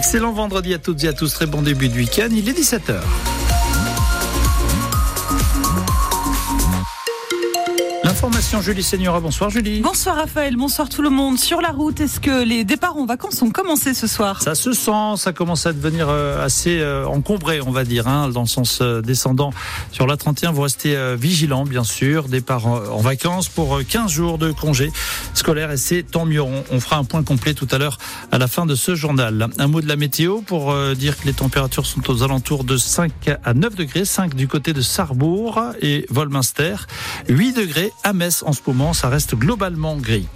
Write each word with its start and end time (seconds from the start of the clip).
Excellent 0.00 0.32
vendredi 0.32 0.72
à 0.72 0.78
toutes 0.78 1.04
et 1.04 1.08
à 1.08 1.12
tous. 1.12 1.30
Très 1.34 1.44
bon 1.44 1.60
début 1.60 1.90
de 1.90 1.94
week-end. 1.94 2.28
Il 2.32 2.48
est 2.48 2.58
17h. 2.58 3.02
Information 8.20 8.60
Julie 8.60 8.82
Seigneur. 8.82 9.18
Bonsoir 9.22 9.48
Julie. 9.48 9.80
Bonsoir 9.80 10.16
Raphaël, 10.16 10.54
bonsoir 10.54 10.90
tout 10.90 11.00
le 11.00 11.08
monde. 11.08 11.38
Sur 11.38 11.62
la 11.62 11.70
route, 11.70 12.00
est-ce 12.00 12.20
que 12.20 12.44
les 12.44 12.64
départs 12.64 12.98
en 12.98 13.06
vacances 13.06 13.40
ont 13.40 13.48
commencé 13.48 13.94
ce 13.94 14.06
soir? 14.06 14.42
Ça 14.42 14.54
se 14.54 14.74
sent, 14.74 15.16
ça 15.16 15.32
commence 15.32 15.64
à 15.64 15.72
devenir 15.72 16.10
euh, 16.10 16.44
assez 16.44 16.80
euh, 16.80 17.06
encombré, 17.06 17.62
on 17.62 17.70
va 17.70 17.84
dire, 17.84 18.08
hein, 18.08 18.28
dans 18.28 18.42
le 18.42 18.46
sens 18.46 18.80
euh, 18.82 19.00
descendant. 19.00 19.54
Sur 19.90 20.06
la 20.06 20.18
31, 20.18 20.52
vous 20.52 20.60
restez 20.60 20.94
vigilant, 21.16 21.64
bien 21.64 21.82
sûr. 21.82 22.28
Départ 22.28 22.66
en 22.66 23.00
vacances 23.00 23.48
pour 23.48 23.80
15 23.82 24.10
jours 24.10 24.36
de 24.36 24.52
congé 24.52 24.92
scolaire 25.32 25.70
et 25.70 25.78
c'est 25.78 26.02
tant 26.02 26.26
mieux. 26.26 26.42
On 26.42 26.78
fera 26.78 26.96
un 26.96 27.04
point 27.04 27.22
complet 27.22 27.54
tout 27.54 27.68
à 27.70 27.78
l'heure 27.78 27.96
à 28.32 28.36
la 28.36 28.48
fin 28.48 28.66
de 28.66 28.74
ce 28.74 28.94
journal. 28.94 29.48
Un 29.56 29.66
mot 29.66 29.80
de 29.80 29.88
la 29.88 29.96
météo 29.96 30.42
pour 30.42 30.74
dire 30.94 31.18
que 31.18 31.24
les 31.24 31.32
températures 31.32 31.86
sont 31.86 32.10
aux 32.10 32.22
alentours 32.22 32.64
de 32.64 32.76
5 32.76 33.12
à 33.42 33.54
9 33.54 33.76
degrés, 33.76 34.04
5 34.04 34.34
du 34.34 34.46
côté 34.46 34.74
de 34.74 34.82
Sarrebourg 34.82 35.62
et 35.80 36.04
Volminster, 36.10 36.76
8 37.28 37.54
degrés 37.54 37.90
à 38.04 38.09
Metz 38.12 38.42
en 38.46 38.52
ce 38.52 38.60
moment, 38.66 38.92
ça 38.92 39.08
reste 39.08 39.34
globalement 39.34 39.96
gris. 39.96 40.26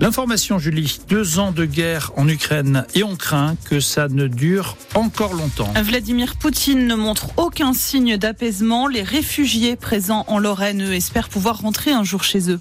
L'information, 0.00 0.58
Julie, 0.58 1.00
deux 1.08 1.38
ans 1.38 1.52
de 1.52 1.64
guerre 1.64 2.12
en 2.16 2.28
Ukraine 2.28 2.84
et 2.94 3.02
on 3.02 3.16
craint 3.16 3.56
que 3.64 3.80
ça 3.80 4.08
ne 4.08 4.26
dure 4.26 4.76
encore 4.94 5.32
longtemps. 5.34 5.72
Vladimir 5.82 6.36
Poutine 6.36 6.86
ne 6.86 6.94
montre 6.94 7.28
aucun 7.38 7.72
signe 7.72 8.18
d'apaisement. 8.18 8.88
Les 8.88 9.02
réfugiés 9.02 9.76
présents 9.76 10.24
en 10.28 10.38
Lorraine 10.38 10.80
espèrent 10.80 11.30
pouvoir 11.30 11.60
rentrer 11.60 11.92
un 11.92 12.04
jour 12.04 12.24
chez 12.24 12.50
eux. 12.50 12.60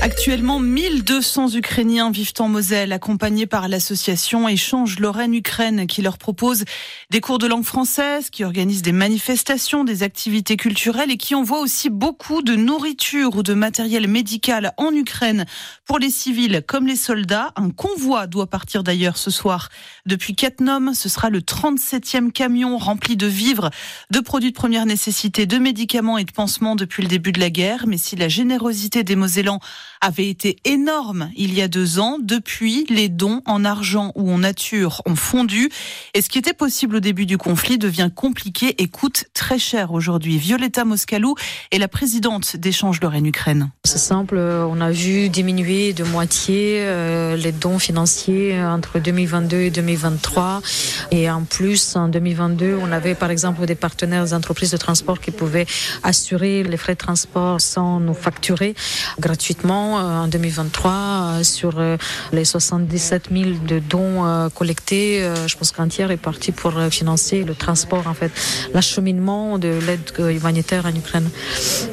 Actuellement, 0.00 0.60
1200 0.60 1.56
Ukrainiens 1.56 2.12
vivent 2.12 2.32
en 2.38 2.48
Moselle, 2.48 2.92
accompagnés 2.92 3.46
par 3.46 3.66
l'association 3.66 4.48
Échange 4.48 5.00
Lorraine-Ukraine, 5.00 5.88
qui 5.88 6.02
leur 6.02 6.18
propose 6.18 6.64
des 7.10 7.20
cours 7.20 7.38
de 7.38 7.48
langue 7.48 7.64
française, 7.64 8.30
qui 8.30 8.44
organise 8.44 8.82
des 8.82 8.92
manifestations, 8.92 9.82
des 9.82 10.04
activités 10.04 10.56
culturelles 10.56 11.10
et 11.10 11.16
qui 11.16 11.34
envoie 11.34 11.58
aussi 11.58 11.90
beaucoup 11.90 12.42
de 12.42 12.54
nourriture 12.54 13.34
ou 13.34 13.42
de 13.42 13.54
matériel 13.54 14.06
médical 14.06 14.72
en 14.76 14.92
Ukraine 14.92 15.46
pour 15.84 15.98
les 15.98 16.10
civils 16.10 16.62
comme 16.64 16.86
les 16.86 16.96
soldats. 16.96 17.52
Un 17.56 17.70
convoi 17.70 18.28
doit 18.28 18.46
partir 18.46 18.84
d'ailleurs 18.84 19.16
ce 19.16 19.32
soir 19.32 19.68
depuis 20.06 20.36
Katnom. 20.36 20.94
Ce 20.94 21.08
sera 21.08 21.28
le 21.28 21.40
37e 21.40 22.30
camion 22.30 22.78
rempli 22.78 23.16
de 23.16 23.26
vivres, 23.26 23.70
de 24.10 24.20
produits 24.20 24.52
de 24.52 24.56
première 24.56 24.86
nécessité, 24.86 25.44
de 25.44 25.58
médicaments 25.58 26.18
et 26.18 26.24
de 26.24 26.32
pansements 26.32 26.76
depuis 26.76 27.02
le 27.02 27.08
début 27.08 27.32
de 27.32 27.40
la 27.40 27.50
guerre. 27.50 27.86
Mais 27.88 27.98
si 27.98 28.14
la 28.14 28.28
générosité 28.28 29.02
des 29.02 29.16
Mosellans 29.16 29.60
avait 30.00 30.28
été 30.28 30.56
énorme 30.64 31.30
il 31.36 31.54
y 31.54 31.62
a 31.62 31.68
deux 31.68 31.98
ans. 31.98 32.18
Depuis, 32.20 32.86
les 32.88 33.08
dons 33.08 33.42
en 33.46 33.64
argent 33.64 34.12
ou 34.14 34.30
en 34.30 34.38
nature 34.38 35.02
ont 35.06 35.16
fondu. 35.16 35.70
Et 36.14 36.22
ce 36.22 36.28
qui 36.28 36.38
était 36.38 36.52
possible 36.52 36.96
au 36.96 37.00
début 37.00 37.26
du 37.26 37.38
conflit 37.38 37.78
devient 37.78 38.10
compliqué 38.14 38.82
et 38.82 38.88
coûte 38.88 39.24
très 39.34 39.58
cher 39.58 39.92
aujourd'hui. 39.92 40.38
Violetta 40.38 40.84
Moscalou 40.84 41.34
est 41.70 41.78
la 41.78 41.88
présidente 41.88 42.56
d'Échange 42.56 43.00
Lorraine-Ukraine. 43.00 43.70
C'est 43.84 43.98
simple, 43.98 44.38
on 44.38 44.80
a 44.80 44.90
vu 44.90 45.28
diminuer 45.28 45.92
de 45.92 46.04
moitié 46.04 46.80
euh, 46.80 47.36
les 47.36 47.52
dons 47.52 47.78
financiers 47.78 48.60
entre 48.62 48.98
2022 48.98 49.56
et 49.56 49.70
2023. 49.70 50.62
Et 51.10 51.30
en 51.30 51.42
plus, 51.44 51.96
en 51.96 52.08
2022, 52.08 52.78
on 52.80 52.92
avait 52.92 53.14
par 53.14 53.30
exemple 53.30 53.64
des 53.66 53.74
partenaires 53.74 54.24
des 54.24 54.34
entreprises 54.34 54.70
de 54.70 54.76
transport 54.76 55.20
qui 55.20 55.30
pouvaient 55.30 55.66
assurer 56.02 56.62
les 56.62 56.76
frais 56.76 56.94
de 56.94 56.98
transport 56.98 57.60
sans 57.60 58.00
nous 58.00 58.14
facturer 58.14 58.74
gratuitement. 59.18 59.87
Euh, 59.96 60.18
en 60.18 60.28
2023 60.28 60.92
euh, 60.92 61.42
sur 61.42 61.78
euh, 61.78 61.96
les 62.32 62.44
77 62.44 63.28
000 63.32 63.50
de 63.66 63.78
dons 63.78 64.48
collectés. 64.54 65.26
Je 65.46 65.56
pense 65.56 65.70
qu'un 65.72 65.88
tiers 65.88 66.10
est 66.10 66.16
parti 66.16 66.52
pour 66.52 66.72
financer 66.90 67.44
le 67.44 67.54
transport, 67.54 68.06
en 68.06 68.14
fait, 68.14 68.30
l'acheminement 68.74 69.58
de 69.58 69.78
l'aide 69.86 70.12
humanitaire 70.18 70.86
en 70.86 70.94
Ukraine. 70.94 71.28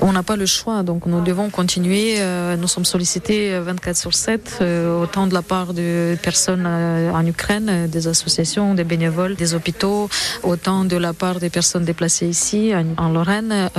On 0.01 0.11
n'a 0.11 0.23
pas 0.23 0.35
le 0.35 0.45
choix, 0.45 0.83
donc 0.83 1.05
nous 1.05 1.21
devons 1.21 1.49
continuer. 1.49 2.19
Nous 2.57 2.67
sommes 2.67 2.85
sollicités 2.85 3.57
24 3.59 3.97
sur 3.97 4.13
7, 4.13 4.63
autant 5.01 5.27
de 5.27 5.33
la 5.33 5.41
part 5.41 5.73
de 5.73 6.17
personnes 6.21 6.65
en 6.65 7.25
Ukraine, 7.25 7.87
des 7.87 8.07
associations, 8.07 8.73
des 8.73 8.83
bénévoles, 8.83 9.35
des 9.35 9.53
hôpitaux, 9.53 10.09
autant 10.43 10.85
de 10.85 10.97
la 10.97 11.13
part 11.13 11.39
des 11.39 11.49
personnes 11.49 11.85
déplacées 11.85 12.27
ici, 12.27 12.73
en 12.97 13.09
Lorraine. 13.09 13.69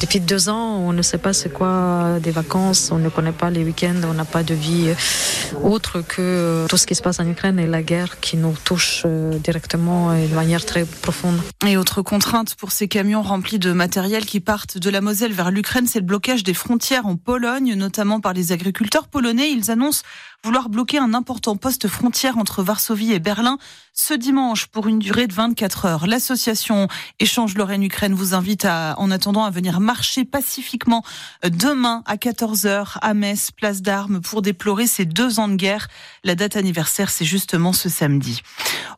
Depuis 0.00 0.20
deux 0.20 0.48
ans, 0.48 0.78
on 0.78 0.92
ne 0.92 1.02
sait 1.02 1.18
pas 1.18 1.32
c'est 1.32 1.52
quoi 1.52 2.18
des 2.22 2.30
vacances, 2.30 2.90
on 2.92 2.98
ne 2.98 3.08
connaît 3.08 3.32
pas 3.32 3.49
les 3.50 3.64
week-ends, 3.64 4.00
on 4.04 4.14
n'a 4.14 4.24
pas 4.24 4.42
de 4.42 4.54
vie 4.54 4.88
euh, 4.88 5.58
autre 5.62 6.00
que 6.00 6.20
euh, 6.20 6.66
tout 6.68 6.76
ce 6.76 6.86
qui 6.86 6.94
se 6.94 7.02
passe 7.02 7.20
en 7.20 7.28
Ukraine 7.28 7.58
et 7.58 7.66
la 7.66 7.82
guerre 7.82 8.20
qui 8.20 8.36
nous 8.36 8.54
touche 8.64 9.02
euh, 9.04 9.38
directement 9.38 10.14
et 10.14 10.26
de 10.26 10.34
manière 10.34 10.64
très 10.64 10.84
profonde. 10.84 11.40
Et 11.66 11.76
autre 11.76 12.02
contrainte 12.02 12.54
pour 12.54 12.72
ces 12.72 12.88
camions 12.88 13.22
remplis 13.22 13.58
de 13.58 13.72
matériel 13.72 14.24
qui 14.24 14.40
partent 14.40 14.78
de 14.78 14.90
la 14.90 15.00
Moselle 15.00 15.32
vers 15.32 15.50
l'Ukraine, 15.50 15.86
c'est 15.86 16.00
le 16.00 16.04
blocage 16.04 16.42
des 16.42 16.54
frontières 16.54 17.06
en 17.06 17.16
Pologne, 17.16 17.74
notamment 17.74 18.20
par 18.20 18.32
les 18.32 18.52
agriculteurs 18.52 19.08
polonais. 19.08 19.50
Ils 19.50 19.70
annoncent 19.70 20.02
vouloir 20.44 20.70
bloquer 20.70 20.98
un 20.98 21.12
important 21.12 21.56
poste 21.56 21.86
frontière 21.86 22.38
entre 22.38 22.62
Varsovie 22.62 23.12
et 23.12 23.18
Berlin 23.18 23.58
ce 23.92 24.14
dimanche 24.14 24.66
pour 24.66 24.86
une 24.88 24.98
durée 24.98 25.26
de 25.26 25.34
24 25.34 25.84
heures. 25.84 26.06
L'association 26.06 26.88
Échange 27.18 27.54
Lorraine-Ukraine 27.54 28.14
vous 28.14 28.34
invite 28.34 28.64
à, 28.64 28.94
en 28.98 29.10
attendant 29.10 29.44
à 29.44 29.50
venir 29.50 29.80
marcher 29.80 30.24
pacifiquement 30.24 31.02
demain 31.44 32.02
à 32.06 32.16
14h 32.16 32.96
à 33.02 33.14
Metz, 33.14 33.50
place 33.50 33.82
d'Armes, 33.82 34.20
pour 34.22 34.40
déplorer 34.40 34.86
ces 34.86 35.04
deux 35.04 35.38
ans 35.38 35.48
de 35.48 35.56
guerre. 35.56 35.88
La 36.24 36.34
date 36.34 36.56
anniversaire, 36.56 37.10
c'est 37.10 37.26
justement 37.26 37.74
ce 37.74 37.90
samedi. 37.90 38.40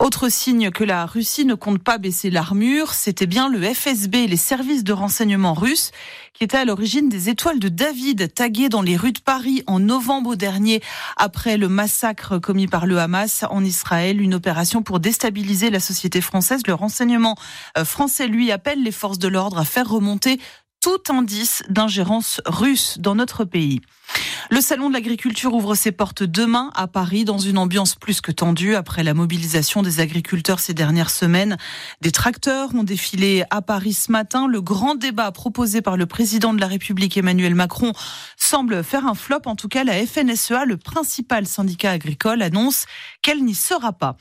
Autre 0.01 0.29
signe 0.29 0.71
que 0.71 0.85
la 0.85 1.07
Russie 1.07 1.45
ne 1.45 1.55
compte 1.55 1.83
pas 1.83 1.99
baisser 1.99 2.31
l'armure, 2.31 2.95
c'était 2.95 3.27
bien 3.27 3.49
le 3.49 3.63
FSB, 3.63 4.27
les 4.27 4.37
services 4.37 4.85
de 4.85 4.93
renseignement 4.93 5.55
russes, 5.55 5.91
qui 6.33 6.45
étaient 6.45 6.59
à 6.59 6.65
l'origine 6.65 7.09
des 7.09 7.29
étoiles 7.29 7.59
de 7.59 7.69
David 7.69 8.33
taguées 8.35 8.69
dans 8.69 8.83
les 8.83 8.97
rues 8.97 9.13
de 9.13 9.21
Paris 9.21 9.63
en 9.67 9.81
novembre 9.81 10.35
dernier 10.35 10.83
après 11.17 11.57
le 11.57 11.69
massacre 11.69 12.39
commis 12.39 12.67
par 12.67 12.87
le 12.87 12.99
Hamas 12.99 13.45
en 13.51 13.65
Israël, 13.65 14.21
une 14.21 14.35
opération 14.35 14.83
pour 14.83 15.01
déstabiliser 15.01 15.71
la 15.71 15.81
société 15.81 16.21
française. 16.21 16.63
Le 16.67 16.75
renseignement 16.75 17.37
euh, 17.77 17.85
français, 17.85 18.29
lui, 18.29 18.51
appelle 18.51 18.83
les 18.83 18.93
forces 18.93 19.19
de 19.19 19.29
l'ordre 19.29 19.59
à 19.59 19.65
faire 19.65 19.89
remonter 19.89 20.41
tout 20.81 21.03
indice 21.11 21.63
d'ingérence 21.69 22.41
russe 22.45 22.99
dans 22.99 23.15
notre 23.15 23.45
pays. 23.45 23.81
Le 24.51 24.61
salon 24.61 24.89
de 24.89 24.95
l'agriculture 24.95 25.55
ouvre 25.55 25.75
ses 25.75 25.93
portes 25.93 26.25
demain 26.25 26.71
à 26.75 26.89
Paris 26.89 27.25
dans 27.25 27.39
une 27.39 27.59
ambiance 27.59 27.95
plus 27.95 28.21
que 28.21 28.33
tendue 28.33 28.75
après 28.75 29.05
la 29.05 29.15
mobilisation 29.15 29.83
des 29.83 30.01
agriculteurs 30.01 30.59
ces 30.59 30.75
dernières 30.75 31.11
semaines. 31.11 31.57
Des 32.01 32.11
tracteurs 32.11 32.75
ont 32.75 32.83
défilé 32.83 33.45
à 33.51 33.63
Paris 33.63 33.93
ce 33.93 34.11
matin. 34.11 34.49
Le 34.49 34.61
grand 34.61 34.95
débat 34.95 35.31
proposé 35.31 35.81
par 35.81 35.97
le 35.97 36.07
président 36.07 36.53
de 36.55 36.61
la 36.61 36.67
République 36.67 37.17
Emmanuel 37.17 37.55
Macron 37.55 37.93
semble 38.37 38.83
faire 38.83 39.07
un 39.07 39.15
flop. 39.15 39.43
En 39.47 39.55
tout 39.55 39.69
cas, 39.69 39.85
la 39.85 40.05
FNSEA, 40.05 40.65
le 40.67 40.77
principal 40.77 41.47
syndicat 41.47 41.93
agricole, 41.93 42.43
annonce 42.43 42.87
qu'elle 43.23 43.45
n'y 43.45 43.55
sera 43.55 43.93
pas. 43.93 44.17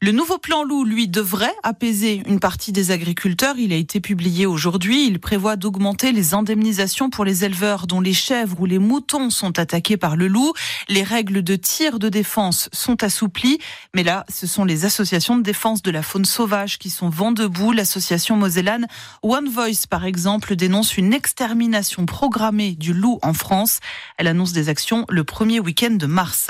Le 0.00 0.12
nouveau 0.12 0.38
plan 0.38 0.64
loup, 0.64 0.84
lui, 0.84 1.08
devrait 1.08 1.54
apaiser 1.62 2.22
une 2.26 2.40
partie 2.40 2.72
des 2.72 2.90
agriculteurs. 2.90 3.58
Il 3.58 3.72
a 3.72 3.76
été 3.76 4.00
publié 4.00 4.46
aujourd'hui. 4.46 5.06
Il 5.06 5.20
prévoit 5.20 5.56
d'augmenter 5.56 6.12
les 6.12 6.32
indemnisations 6.32 7.10
pour 7.10 7.24
les 7.24 7.44
éleveurs 7.44 7.86
dont 7.86 8.00
les 8.00 8.14
chèvres 8.14 8.60
ou 8.60 8.66
les 8.66 8.78
moutons 8.78 9.30
sont 9.30 9.57
attaqués 9.58 9.96
par 9.96 10.16
le 10.16 10.28
loup. 10.28 10.52
Les 10.88 11.02
règles 11.02 11.42
de 11.42 11.56
tir 11.56 11.98
de 11.98 12.08
défense 12.08 12.68
sont 12.72 13.02
assouplies. 13.02 13.58
Mais 13.94 14.02
là, 14.02 14.24
ce 14.28 14.46
sont 14.46 14.64
les 14.64 14.84
associations 14.84 15.36
de 15.36 15.42
défense 15.42 15.82
de 15.82 15.90
la 15.90 16.02
faune 16.02 16.24
sauvage 16.24 16.78
qui 16.78 16.90
sont 16.90 17.08
vent 17.08 17.32
debout. 17.32 17.72
L'association 17.72 18.36
mosellane 18.36 18.86
One 19.22 19.48
Voice, 19.48 19.86
par 19.88 20.04
exemple, 20.04 20.56
dénonce 20.56 20.96
une 20.96 21.12
extermination 21.12 22.06
programmée 22.06 22.72
du 22.72 22.92
loup 22.92 23.18
en 23.22 23.32
France. 23.32 23.80
Elle 24.16 24.26
annonce 24.26 24.52
des 24.52 24.68
actions 24.68 25.04
le 25.08 25.24
premier 25.24 25.60
week-end 25.60 25.90
de 25.90 26.06
mars. 26.06 26.48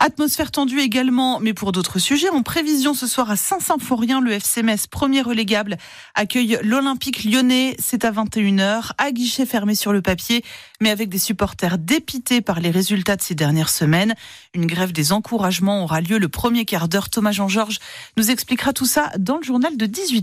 Atmosphère 0.00 0.50
tendue 0.50 0.80
également, 0.80 1.40
mais 1.40 1.54
pour 1.54 1.72
d'autres 1.72 1.98
sujets. 1.98 2.28
En 2.28 2.42
prévision 2.42 2.94
ce 2.94 3.06
soir 3.06 3.30
à 3.30 3.36
Saint-Symphorien, 3.36 4.20
le 4.20 4.32
FC 4.32 4.62
Metz, 4.62 4.86
premier 4.86 5.22
relégable, 5.22 5.76
accueille 6.14 6.58
l'Olympique 6.62 7.24
lyonnais. 7.24 7.76
C'est 7.78 8.04
à 8.04 8.12
21h, 8.12 8.92
à 8.98 9.10
guichet 9.12 9.46
fermé 9.46 9.74
sur 9.74 9.92
le 9.92 10.02
papier, 10.02 10.44
mais 10.80 10.90
avec 10.90 11.08
des 11.08 11.18
supporters 11.18 11.78
dépités 11.78 12.35
par 12.40 12.60
les 12.60 12.70
résultats 12.70 13.16
de 13.16 13.22
ces 13.22 13.34
dernières 13.34 13.68
semaines. 13.68 14.14
Une 14.54 14.66
grève 14.66 14.92
des 14.92 15.12
encouragements 15.12 15.84
aura 15.84 16.00
lieu 16.00 16.18
le 16.18 16.28
premier 16.28 16.64
quart 16.64 16.88
d'heure. 16.88 17.10
Thomas 17.10 17.32
Jean-Georges 17.32 17.78
nous 18.16 18.30
expliquera 18.30 18.72
tout 18.72 18.86
ça 18.86 19.10
dans 19.18 19.36
le 19.36 19.42
journal 19.42 19.76
de 19.76 19.86
18 19.86 20.14